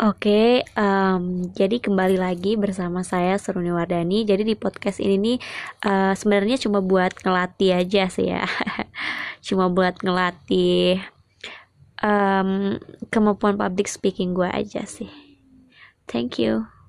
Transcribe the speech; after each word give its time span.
Oke, 0.00 0.64
um, 0.80 1.44
jadi 1.52 1.76
kembali 1.76 2.16
lagi 2.16 2.56
bersama 2.56 3.04
saya 3.04 3.36
Seruni 3.36 3.68
Wardani. 3.68 4.24
Jadi 4.24 4.48
di 4.48 4.56
podcast 4.56 4.96
ini 4.96 5.20
nih 5.20 5.36
uh, 5.84 6.16
sebenarnya 6.16 6.56
cuma 6.56 6.80
buat 6.80 7.12
ngelatih 7.20 7.84
aja 7.84 8.08
sih 8.08 8.32
ya, 8.32 8.48
cuma 9.46 9.68
buat 9.68 10.00
ngelatih 10.00 11.04
um, 12.00 12.80
kemampuan 13.12 13.60
public 13.60 13.92
speaking 13.92 14.32
gue 14.32 14.48
aja 14.48 14.88
sih. 14.88 15.12
Thank 16.08 16.40
you. 16.40 16.79